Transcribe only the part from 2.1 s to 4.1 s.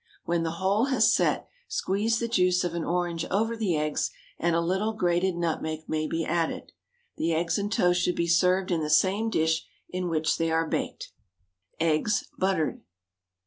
the juice of an orange over the eggs,